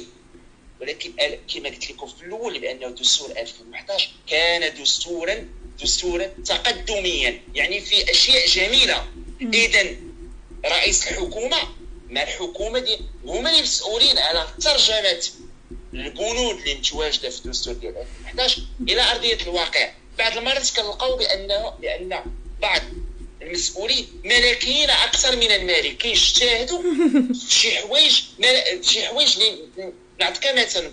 ولكن 0.81 1.11
كما 1.53 1.69
قلت 1.69 1.91
لكم 1.91 2.07
في 2.07 2.23
الأول 2.25 2.59
بانه 2.59 2.87
دستور 2.89 3.31
2011 3.31 4.09
كان 4.27 4.73
دستورا 4.81 5.47
دستورا 5.81 6.25
تقدميا 6.45 7.41
يعني 7.55 7.81
في 7.81 8.11
أشياء 8.11 8.47
جميلة. 8.47 9.05
اذا 9.53 9.95
رئيس 10.65 11.07
الحكومة 11.07 11.57
مع 12.09 12.23
الحكومة 12.23 12.79
دي؟ 12.79 12.97
هما 13.25 13.51
المسؤولين 13.57 14.17
على 14.17 14.47
ترجمة 14.61 15.23
البنود 15.93 16.55
اللي 16.59 16.75
متواجده 16.75 17.29
في 17.29 17.45
الدستور 17.45 17.73
ديال 17.73 17.97
2011 17.97 18.61
إلى 18.89 19.01
أرضية 19.11 19.37
الواقع. 19.41 19.91
بعض 20.17 20.37
المرات 20.37 20.69
كنلقاو 20.75 21.17
بانه 21.17 21.69
بأن 21.69 22.23
بعض 22.61 22.81
المسؤولين 23.41 24.21
ملكيين 24.23 24.89
أكثر 24.89 25.35
من 25.35 25.51
المالك 25.51 25.97
كيجتهدوا 25.97 26.83
شي 27.49 27.71
حوايج 27.71 28.21
شي 28.81 29.05
حوايج 29.05 29.37
اللي 29.37 29.93
نعطيك 30.19 30.47
مثلا 30.57 30.91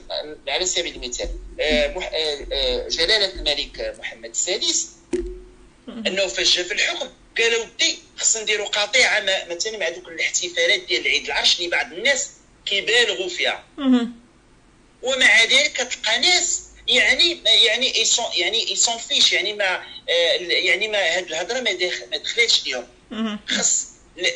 على 0.48 0.66
سبيل 0.66 0.94
المثال 0.94 1.28
آه، 1.60 1.62
آه، 1.62 2.46
آه، 2.52 2.88
جلالة 2.88 3.32
الملك 3.32 3.94
محمد 3.98 4.30
السادس. 4.30 4.88
أنه 5.88 6.26
فاش 6.26 6.56
جا 6.56 6.62
في 6.62 6.74
الحكم 6.74 7.08
قالوا 7.38 7.64
ودي 7.64 7.98
خصنا 8.16 8.42
نديروا 8.42 8.66
قطيعة 8.66 9.20
مثلا 9.50 9.78
مع 9.78 9.88
دوك 9.88 10.08
الاحتفالات 10.08 10.80
ديال 10.80 11.00
العيد 11.00 11.24
العرش 11.24 11.58
اللي 11.58 11.70
بعض 11.70 11.92
الناس 11.92 12.30
كيبالغوا 12.66 13.28
فيها. 13.28 13.64
ومع 15.02 15.44
ذلك 15.44 15.72
كتلقى 15.72 16.18
ناس 16.18 16.62
يعني 16.88 17.38
يعني 17.44 17.92
يعني 18.36 18.72
يسون 18.72 18.98
فيش 18.98 19.32
يعني 19.32 19.52
ما 19.52 19.82
يعني 20.48 20.88
ما 20.88 20.98
هاد 20.98 21.26
الهضرة 21.26 21.60
ما 21.60 21.72
دخلتش 22.18 22.66
ليهم 22.66 22.86
خص 23.48 23.86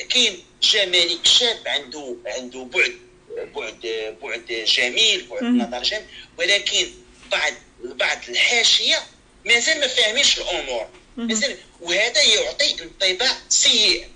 كاين 0.09 0.45
جمالك 0.63 1.27
شاب 1.27 1.59
عنده 1.67 2.17
عنده 2.27 2.63
بعد 2.63 2.99
بعد 3.55 4.15
بعد 4.23 4.65
جميل 4.67 5.27
بعد 5.31 5.43
نظر 5.43 5.83
جميل 5.83 6.07
ولكن 6.39 6.91
بعض 7.33 7.53
بعض 7.85 8.19
الحاشية 8.29 9.03
مازال 9.47 9.81
ما 9.81 9.87
فاهمينش 9.87 10.39
الأمور. 10.39 10.89
مازال 11.17 11.57
وهذا 11.81 12.23
يعطي 12.23 12.77
انطباع 12.83 13.37
سيء. 13.49 14.07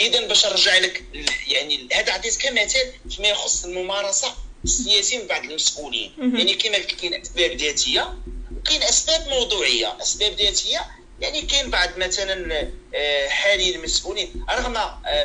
اذا 0.00 0.26
باش 0.26 0.46
نرجع 0.46 0.78
لك 0.78 1.04
يعني 1.48 1.88
هذا 1.92 2.12
عطيت 2.12 2.36
كمثال 2.42 2.92
فيما 3.16 3.28
يخص 3.28 3.64
الممارسة 3.64 4.34
السياسيه 4.64 5.18
من 5.18 5.26
بعض 5.26 5.44
المسؤولين 5.44 6.12
يعني 6.18 6.54
كما 6.54 6.76
قلت 6.76 6.92
كاين 7.00 7.14
اسباب 7.14 7.50
ذاتيه 7.50 8.18
وكاين 8.56 8.82
اسباب 8.82 9.28
موضوعيه 9.28 10.02
اسباب 10.02 10.32
ذاتيه 10.32 10.80
يعني 11.20 11.42
كاين 11.42 11.70
بعض 11.70 11.88
مثلا 11.98 12.68
آه، 12.94 13.28
حالي 13.28 13.76
المسؤولين 13.76 14.44
رغم 14.50 14.76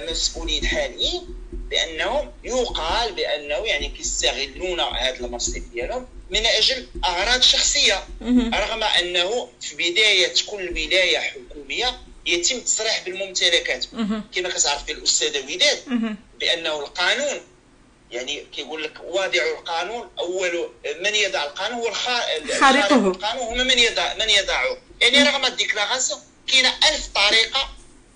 مسؤولين 0.10 0.66
حاليين 0.66 1.22
بانهم 1.70 2.32
يقال 2.44 3.14
بانه 3.14 3.56
يعني 3.56 3.90
كيستغلون 3.90 4.80
هذا 4.80 5.20
المنصب 5.20 5.64
ديالهم 5.74 6.08
من 6.30 6.46
أجل 6.46 6.88
اغراض 7.06 7.42
شخصيه 7.42 8.04
رغم 8.54 8.84
انه 8.84 9.50
في 9.62 9.76
بدايه 9.76 10.34
كل 10.48 10.70
ولايه 10.70 11.20
حكوميه 11.20 12.02
يتم 12.26 12.56
التصريح 12.56 13.04
بالممتلكات 13.06 13.86
كما 14.36 14.50
كتعرف 14.50 14.90
الاستاذه 14.90 15.54
وداد 15.54 15.84
بانه 16.40 16.80
القانون 16.80 17.42
يعني 18.16 18.46
كيقول 18.56 18.84
لك 18.84 18.94
واضع 19.04 19.44
القانون 19.44 20.10
اول 20.20 20.70
من 21.02 21.16
يضع 21.16 21.44
القانون 21.44 21.80
هو 21.80 21.94
خارقه. 21.94 22.96
القانون 22.96 23.48
هما 23.48 23.64
من 23.64 23.80
يضع 23.80 24.14
من 24.14 24.30
يضعه 24.30 24.78
يعني 25.02 25.24
رغم 25.24 25.46
الديكلاراسيون 25.46 26.20
كاينة 26.48 26.74
ألف 26.90 27.08
طريقة 27.16 27.70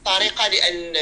طريقة 0.06 0.48
لأن 0.48 0.94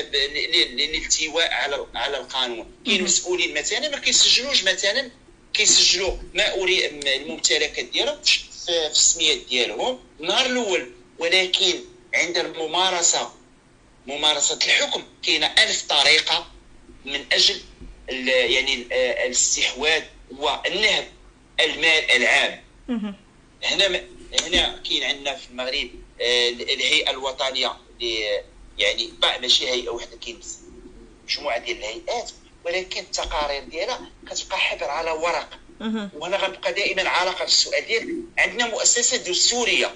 للالتواء 0.75 1.54
على 1.54 1.86
على 1.96 2.18
القانون. 2.18 2.72
كاين 2.86 3.04
مسؤولين 3.04 3.58
مثلا 3.58 3.89
ما 3.89 3.98
كيسجلوش 3.98 4.63
مثلا 4.63 5.12
كيسجلوا 5.54 6.18
ما 6.34 6.54
اريد 6.54 7.08
الممتلكات 7.08 7.86
ديالهم 7.86 8.22
في 8.66 8.88
السميات 8.88 9.38
ديالهم 9.38 10.00
النهار 10.20 10.46
الأول. 10.46 10.92
ولكن 11.20 11.80
عند 12.13 12.38
الممارسة 12.38 13.32
ممارسة 14.08 14.60
الحكم 14.66 15.04
كاينة 15.24 15.48
ألف 15.48 15.84
طريقة 15.89 16.48
من 17.06 17.25
أجل 17.32 17.62
يعني 18.10 18.88
الاستحواذ 19.26 20.02
والنهب 20.38 21.08
المال 21.60 22.12
العام. 22.12 22.64
هنا 23.64 24.04
هنا 24.44 24.82
كاين 24.90 25.04
عندنا 25.04 25.36
في 25.36 25.50
المغرب 25.50 25.90
آه، 26.22 26.50
الهيئة 26.50 27.10
الوطنية 27.10 27.78
يعني 28.78 29.10
ماشي 29.42 29.68
هيئة 29.70 29.90
واحدة 29.90 30.18
كاين 30.26 30.40
مجموعة 31.30 31.58
ديال 31.58 31.78
الهيئات 31.78 32.32
ولكن 32.66 33.00
التقارير 33.00 33.64
ديالها 33.64 34.12
كتبقى 34.30 34.58
حبر 34.58 34.84
على 34.86 35.12
ورق. 35.12 35.50
وهنا 36.14 36.38
غنبقى 36.38 36.74
دائما 36.74 37.10
علاقة 37.10 37.44
بالسؤال 37.44 37.86
ديالك 37.88 38.08
عندنا 38.38 38.68
مؤسسة 38.68 39.18
دستورية 39.18 39.96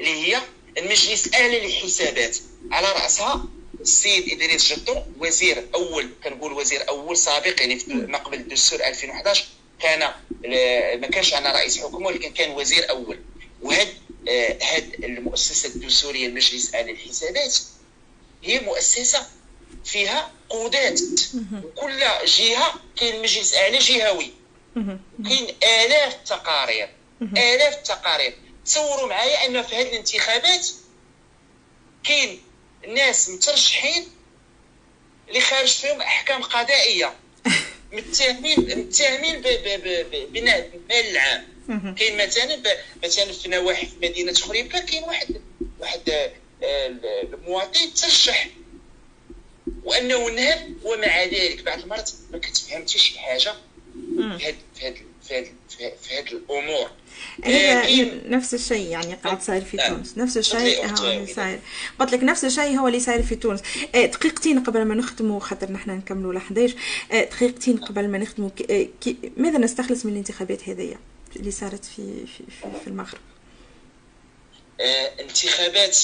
اللي 0.00 0.10
هي 0.34 0.40
المجلس 0.78 1.26
الاعلى 1.26 1.60
للحسابات 1.60 2.36
على 2.72 2.86
رأسها 2.92 3.44
السيد 3.80 4.32
إدريس 4.32 4.72
جدو 4.72 4.96
وزير 5.18 5.68
أول 5.74 6.10
كنقول 6.24 6.52
وزير 6.52 6.88
أول 6.88 7.16
سابق 7.16 7.60
يعني 7.60 7.78
ما 7.86 8.18
قبل 8.18 8.36
الدستور 8.36 8.80
2011 8.80 9.44
كان 9.80 9.98
ما 11.00 11.06
كانش 11.06 11.34
عندنا 11.34 11.52
رئيس 11.52 11.78
حكومة 11.78 12.06
ولكن 12.06 12.32
كان 12.32 12.50
وزير 12.50 12.90
أول. 12.90 13.20
وهاد 13.62 13.88
هاد 14.62 15.04
المؤسسة 15.04 15.68
الدستورية 15.68 16.26
المجلس 16.26 16.68
الاعلى 16.70 16.92
للحسابات 16.92 17.56
هي 18.44 18.60
مؤسسة 18.60 19.26
فيها 19.84 20.32
قودات. 20.48 21.00
وكل 21.64 22.00
جهة 22.26 22.74
كاين 22.96 23.22
مجلس 23.22 23.54
اعلى 23.54 23.78
جهوي. 23.78 24.30
كاين 25.24 25.56
آلاف 25.62 26.14
التقارير 26.14 26.88
آلاف 27.22 27.74
التقارير 27.76 28.34
تصوروا 28.66 29.08
معايا 29.08 29.46
أن 29.46 29.62
في 29.62 29.76
هذه 29.76 29.88
الانتخابات 29.88 30.66
كاين 32.04 32.42
ناس 32.88 33.30
مترشحين 33.30 34.08
اللي 35.28 35.40
خارج 35.40 35.68
فيهم 35.68 36.00
أحكام 36.00 36.42
قضائية. 36.42 37.14
متهمين 37.92 38.78
متهمين 38.78 39.40
بناء 40.32 40.70
المال 40.74 41.10
العام. 41.10 41.48
كاين 41.94 42.26
مثلا 42.26 42.62
مثلا 43.04 43.32
في 43.32 43.48
نواحي 43.48 43.86
في 43.86 43.96
مدينة 44.02 44.32
خريبكه 44.32 44.80
كاين 44.80 45.04
واحد 45.04 45.40
واحد 45.80 46.10
آه، 46.62 46.86
المواطن 47.22 47.94
ترشح. 47.94 48.48
وأنه 49.84 50.30
نهب 50.30 50.74
ومع 50.82 51.24
ذلك 51.24 51.62
بعض 51.62 51.78
المرات 51.78 52.10
ما 52.30 52.38
كتفهمش 52.38 52.96
شي 52.96 53.18
حاجة. 53.18 53.54
في 54.38 54.56
هاد 54.82 55.09
في 55.30 55.38
هاد 55.38 55.46
في 55.68 55.92
في 56.02 56.18
هاد 56.18 56.26
الأمور. 56.26 56.90
هي 57.44 58.04
نفس 58.26 58.54
الشيء 58.54 58.88
يعني 58.88 59.14
قاعد 59.14 59.42
صاير 59.42 59.64
في 59.64 59.76
تونس. 59.76 60.18
نفس 60.18 60.36
الشيء 60.36 60.86
هو 60.86 61.26
صاير. 61.26 61.60
قلت 61.98 62.12
لك 62.12 62.22
نفس 62.22 62.44
الشيء 62.44 62.78
هو 62.78 62.88
اللي 62.88 63.00
صاير 63.00 63.22
في 63.22 63.34
تونس. 63.34 63.60
آه، 63.94 64.06
دقيقتين 64.06 64.62
قبل 64.62 64.84
ما 64.84 64.94
نختموا 64.94 65.40
خاطر 65.40 65.72
نحن 65.72 65.90
نكملوا 65.90 66.32
ل 66.32 66.36
11 66.36 66.74
آه، 67.12 67.24
دقيقتين 67.24 67.76
قبل 67.76 68.08
ما 68.08 68.18
نختموا. 68.18 68.50
آه، 68.70 68.86
ماذا 69.36 69.58
نستخلص 69.58 70.06
من 70.06 70.12
الانتخابات 70.12 70.68
هذه 70.68 70.96
اللي 71.36 71.50
صارت 71.50 71.84
في 71.84 72.26
في, 72.26 72.42
في 72.84 72.86
المغرب؟ 72.86 73.20
انتخابات 75.20 75.98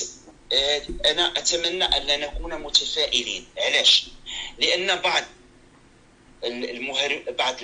أنا 1.06 1.38
أتمنى 1.38 1.84
أن 1.84 2.20
نكون 2.20 2.62
متفائلين. 2.62 3.44
علاش؟ 3.58 4.08
لأن 4.58 5.00
بعض 5.00 5.22
المهر 6.44 7.22
بعض 7.38 7.54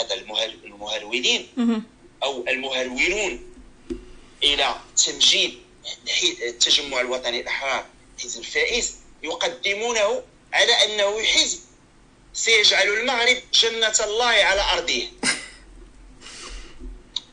هذا 0.00 0.14
المهرولين. 0.64 1.48
أو 2.22 2.44
المهرولون 2.48 3.54
إلى 4.42 4.80
تمجيد 5.06 5.58
التجمع 6.42 7.00
الوطني 7.00 7.40
الأحرار 7.40 7.86
حزب 8.22 8.40
الفائز 8.40 8.94
يقدمونه 9.22 10.22
على 10.52 10.72
أنه 10.72 11.22
حزب. 11.22 11.58
سيجعل 12.34 12.88
المغرب 12.88 13.42
جنة 13.54 13.94
الله 14.04 14.26
على 14.26 14.60
أرضه. 14.60 15.02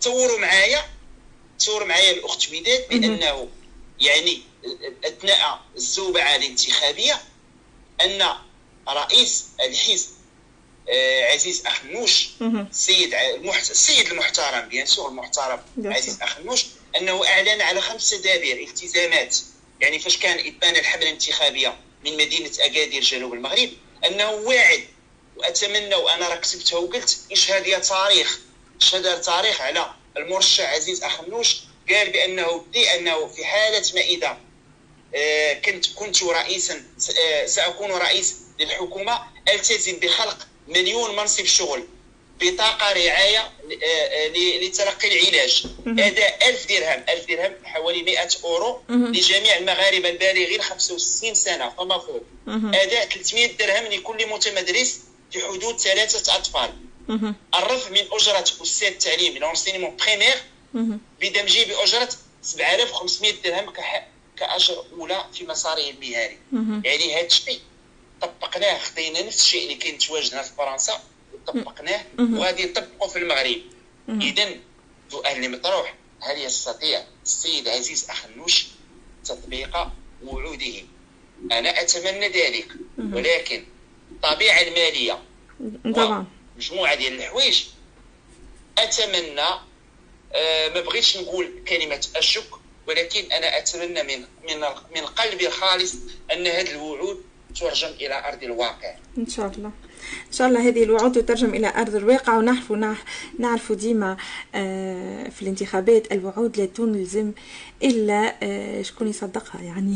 تصوروا 0.02 0.40
معايا؟ 0.40 0.86
تصوروا 1.60 1.88
معايا 1.88 2.12
الأخت 2.12 2.50
وداد 2.50 2.88
بأنه 2.90 3.50
يعني 4.00 4.42
أثناء 5.06 5.62
الزوبعة 5.76 6.36
الانتخابية 6.36 7.22
أن 8.02 8.28
رئيس 8.88 9.46
الحزب 9.62 10.15
عزيز 11.34 11.66
اخنوش 11.66 12.30
السيد 12.42 13.14
المحت... 13.14 13.72
السيد 13.72 14.08
المحترم 14.12 14.70
بيان 14.70 14.86
سور 14.86 15.10
المحترم 15.10 15.60
عزيز 15.86 16.22
اخنوش 16.22 16.66
أنه 16.98 17.26
اعلن 17.28 17.62
على 17.62 17.82
خمس 17.82 18.10
تدابير 18.10 18.68
التزامات. 18.68 19.38
يعني 19.82 20.00
فاش 20.00 20.18
كان 20.18 20.40
ابان 20.40 20.76
الحملة 20.76 21.06
الانتخابية 21.06 21.78
من 22.06 22.14
مدينة 22.18 22.52
أكادير 22.60 23.02
جنوب 23.02 23.34
المغرب 23.34 23.70
أنه 24.06 24.32
واعد 24.32 24.84
وأتمنى 25.38 25.96
وأنا 25.96 26.30
راه 26.30 26.36
كتبتها 26.36 26.78
وقلت 26.78 27.20
يا 27.68 27.80
تاريخ؟ 27.80 28.40
شهد 28.80 29.22
تاريخ 29.22 29.62
على 29.62 29.94
المرشح 30.18 30.70
عزيز 30.70 31.04
اخنوش 31.04 31.58
قال 31.90 32.10
بانه 32.10 32.58
بدي 32.58 32.96
انه 32.96 33.28
في 33.28 33.46
حالة 33.46 33.84
ما 33.96 34.02
اذا 34.02 34.38
آه، 35.16 35.54
كنت 35.54 35.86
كنت 35.96 36.24
رئيسا 36.24 36.84
آه، 37.20 37.46
سأكون 37.46 37.92
رئيس 37.92 38.36
للحكومة 38.60 39.24
ألتزم 39.50 40.00
بخلق 40.00 40.48
مليون 40.68 41.16
منصب 41.16 41.46
شغل 41.46 41.84
بطاقة 42.42 42.94
رعاية 42.94 43.40
آه، 43.40 43.86
آه، 43.86 44.28
لتلقي 44.62 45.08
العلاج. 45.08 45.68
هذا 45.88 46.50
1000 46.50 46.68
درهم 46.70 47.04
1000 47.10 47.28
درهم 47.28 47.54
حوالي 47.64 48.04
100 48.04 48.28
أورو 48.44 48.82
لجميع 48.90 49.58
المغاربة 49.58 50.10
البالغين 50.10 50.62
65 50.62 51.34
سنة 51.34 51.70
فما 51.70 51.98
فوق. 51.98 52.24
هذا 52.48 53.06
300 53.06 53.58
درهم 53.58 53.86
لكل 53.86 54.28
متمدرس 54.28 55.00
في 55.32 55.42
حدود 55.42 55.80
ثلاثة 55.80 56.36
أطفال. 56.36 56.74
الرفع 57.56 57.90
من 57.90 58.02
أجرة 58.12 58.46
أستاذ 58.62 58.88
التعليم 58.88 59.38
l'enseignement 59.38 59.98
primaire 59.98 60.36
بدمجه 61.22 61.64
بأجرة 61.66 62.10
7500 62.42 63.34
درهم 63.44 63.74
كأجر 64.38 64.86
أولى 65.00 65.26
في 65.34 65.44
مساره 65.44 65.90
المهني 65.90 66.38
يعني 66.84 67.16
هذا 67.16 67.26
الشيء 67.26 67.60
طبقناه 68.22 68.78
خدينا 68.80 69.22
نفس 69.22 69.40
الشيء 69.42 69.64
اللي 69.64 69.76
كاين 69.76 69.98
تواجدنا 69.98 70.42
في 70.42 70.54
فرنسا 70.58 71.04
وطبقناه 71.34 72.02
وغادي 72.20 72.66
نطبقه 72.66 73.08
في 73.08 73.20
المغرب. 73.20 73.62
اذا 74.10 74.50
سؤال 75.12 75.52
مطروح 75.52 75.96
هل 76.22 76.42
يستطيع 76.42 77.04
السيد 77.24 77.68
عزيز 77.68 78.10
اخنوش 78.10 78.68
تطبيق 79.26 79.78
وعوده؟ 80.24 80.74
أنا 81.52 81.82
أتمنى 81.82 82.28
ذلك 82.28 82.68
ولكن 83.14 83.66
الطبيعة 84.12 84.62
المالية 84.62 85.24
طبعا. 85.96 86.26
مجموعه 86.58 86.96
ديال 86.96 87.14
الحوايج 87.14 87.64
أتمنى 88.78 89.42
آه 90.34 90.68
ما 90.70 90.82
بغيتش 90.82 91.18
نقول 91.18 91.64
كلمة 91.68 92.08
أشك 92.16 92.50
ولكن 92.88 93.32
أنا 93.32 93.58
أتمنى 93.58 94.04
من 94.04 94.26
من 94.48 94.60
من 94.96 95.06
قلبي 95.06 95.48
الخالص 95.48 95.94
أن 96.34 96.48
هذه 96.48 96.72
الوعود 96.72 97.26
ترجم 97.60 97.88
إلى 97.88 98.28
أرض 98.28 98.44
الواقع. 98.44 98.96
إن 99.18 99.28
شاء 99.28 99.48
الله. 99.48 99.72
إن 100.28 100.32
شاء 100.32 100.48
الله 100.48 100.68
هذه 100.68 100.84
الوعود 100.84 101.12
تترجم 101.12 101.54
إلى 101.54 101.74
أرض 101.76 101.96
الواقع 101.96 102.38
ونعرفوا 102.38 102.96
نعرفوا 103.40 103.76
ديما 103.76 104.18
آه، 104.56 105.30
في 105.30 105.42
الانتخابات 105.42 106.12
الوعود 106.12 106.58
لا 106.58 106.66
تلزم 106.66 107.32
إلا 107.84 108.36
آه، 108.44 108.82
شكون 108.82 109.08
يصدقها 109.08 109.62
يعني 109.62 109.96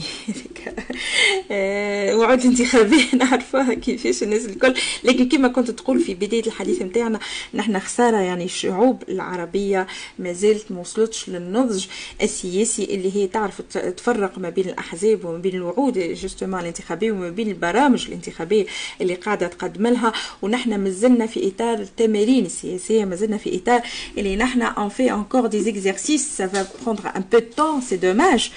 آه، 1.52 2.15
وعود 2.15 2.46
انتخابية 2.46 3.06
نعرفوها 3.20 3.74
كيفاش 3.74 4.24
الناس 4.24 4.46
الكل. 4.46 4.74
لكن 5.04 5.30
كما 5.30 5.48
كنت 5.48 5.72
تقول 5.72 6.00
في 6.00 6.13
بداية 6.13 6.48
الحديث 6.48 6.82
نتاعنا 6.82 7.20
نحن 7.54 7.80
خسارة 7.80 8.18
يعني 8.18 8.44
الشعوب 8.46 9.04
العربية 9.10 9.88
ما 10.20 10.34
زالت 10.34 10.72
ما 10.72 10.80
وصلتش 10.80 11.30
للنضج 11.30 11.86
السياسي 12.22 12.84
اللي 12.84 13.15
هي 13.15 13.28
تعرف 13.28 13.62
تفرق 13.98 14.38
ما 14.38 14.50
بين 14.50 14.70
الأحزاب 14.70 15.26
وما 15.26 15.38
بين 15.38 15.56
الوعود 15.56 16.00
justement 15.99 16.60
الانتخابية 16.60 17.12
وما 17.12 17.30
بين 17.30 17.48
البرامج 17.48 18.08
الانتخابية 18.08 18.65
اللي 19.02 19.15
قاعدة 19.15 19.48
تقدم 19.48 19.88
لها. 19.88 20.13
ونحن 20.41 20.79
مازلنا 20.79 21.25
في 21.25 21.47
إطار 21.47 21.79
التمارين 21.79 22.45
السياسيه 22.45 23.05
مازلنا 23.05 23.38
في 23.38 23.55
إطار 23.55 23.82
اللي 24.17 24.36
نحن 24.36 24.62
on 24.62 24.89
fait 24.89 25.12
encore 25.12 25.45
des 25.47 25.62
exercices 25.62 26.38
ça 26.38 26.47
va 26.47 26.67
prendre 26.84 27.04
un 27.15 27.23
peu 27.32 27.39
de 27.58 27.80
c'est 27.89 27.97
dommage 27.97 28.52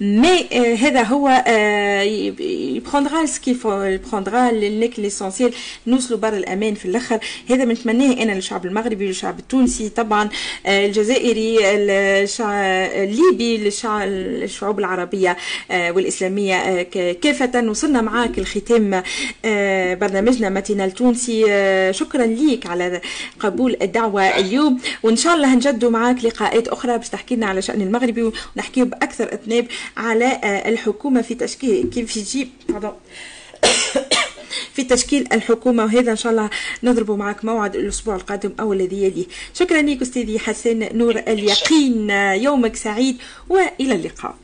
mais 0.00 0.48
هذا 0.76 1.02
هو 1.02 1.44
il 2.40 2.59
prendra 2.59 3.26
ce 3.26 3.37
qu'il 3.37 3.64
prendra 3.64 4.50
لك 4.50 4.98
l'essentiel 4.98 5.52
نوصلوا 5.86 6.18
بر 6.18 6.36
الأمان 6.36 6.74
في 6.74 6.84
الأخر. 6.84 7.18
هذا 7.50 7.64
بنتمناه 7.64 8.22
أنا 8.22 8.32
للشعب 8.32 8.66
المغربي 8.66 9.06
للشعب 9.06 9.38
التونسي. 9.38 9.88
طبعا 9.88 10.28
الجزائري 10.66 11.58
الليبي 13.04 13.72
الشعوب 14.44 14.78
العربية 14.78 15.36
والإسلامية 15.70 16.82
كافة. 17.12 17.68
وصلنا 17.68 18.00
معاك 18.00 18.38
الختام 18.38 19.02
برنامجنا 20.00 20.48
ماتينا 20.48 20.84
التونسي 21.02 21.92
شكرا 21.92 22.26
ليك 22.26 22.66
على 22.66 23.00
قبول 23.40 23.76
الدعوة 23.82 24.22
اليوم. 24.22 24.80
وإن 25.02 25.16
شاء 25.16 25.34
الله 25.34 25.54
هنجدوا 25.54 25.90
معاك 25.90 26.24
لقاءات 26.24 26.68
أخرى 26.68 26.98
باش 26.98 27.08
تحكي 27.08 27.36
لنا 27.36 27.46
على 27.46 27.62
شأن 27.62 27.82
المغربي 27.82 28.32
ونحكيو 28.56 28.84
بأكثر 28.84 29.34
اطناب 29.34 29.66
على 29.96 30.40
الحكومة 30.66 31.22
في 31.22 31.34
تشكيل 31.34 31.90
كيف 31.90 32.16
يجي 32.16 32.48
في 34.74 34.84
تشكيل 34.84 35.28
الحكومة. 35.32 35.84
وهذا 35.84 36.10
إن 36.10 36.16
شاء 36.16 36.32
الله 36.32 36.50
نضرب 36.82 37.10
معك 37.10 37.44
موعد 37.44 37.76
الأسبوع 37.76 38.16
القادم 38.16 38.52
أو 38.60 38.72
الذي 38.72 39.02
يليه 39.02 39.26
شكرا 39.54 39.82
لك 39.82 40.02
أستاذي 40.02 40.38
حسن 40.38 40.98
نور 40.98 41.18
اليقين. 41.18 42.10
يومك 42.46 42.76
سعيد 42.76 43.16
وإلى 43.48 43.94
اللقاء. 43.94 44.34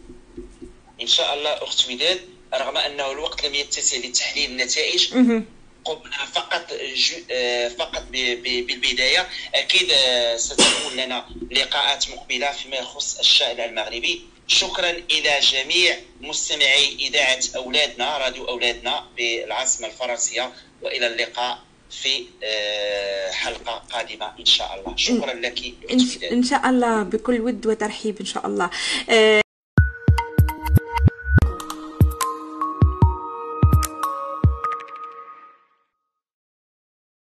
إن 1.02 1.06
شاء 1.06 1.34
الله 1.34 1.50
أخت 1.50 1.90
وداد 1.90 2.20
رغم 2.54 2.76
أنه 2.76 3.12
الوقت 3.12 3.46
لم 3.46 3.54
يتسع 3.54 3.96
لتحليل 3.96 4.50
النتائج 4.50 5.14
قمنا 5.88 6.24
فقط 6.34 6.72
آه، 7.30 7.68
فقط 7.68 8.02
بالبداية. 8.10 9.26
أكيد 9.54 9.90
آه، 9.92 10.36
ستكون 10.36 10.96
لنا 10.96 11.26
لقاءات 11.50 12.10
مقبلة 12.10 12.52
فيما 12.52 12.76
يخص 12.76 13.18
الشأن 13.18 13.60
المغربي. 13.60 14.22
شكرا 14.46 14.90
إلى 14.90 15.40
جميع 15.40 15.96
مستمعي 16.20 16.96
إذاعة 17.00 17.40
أولادنا 17.56 18.18
راديو 18.18 18.48
أولادنا 18.48 19.06
بالعاصمة 19.16 19.86
الفرنسية 19.86 20.52
وإلى 20.82 21.06
اللقاء 21.06 21.58
في 22.02 22.26
آه، 22.44 23.30
حلقة 23.30 23.72
قادمة 23.92 24.32
إن 24.40 24.46
شاء 24.46 24.80
الله. 24.80 24.96
شكرا 24.96 25.34
لك 25.34 25.58
ان 26.32 26.42
شاء 26.42 26.68
الله 26.68 27.02
بكل 27.02 27.40
ود 27.40 27.66
وترحيب 27.66 28.16
إن 28.20 28.26
شاء 28.26 28.46
الله. 28.46 28.70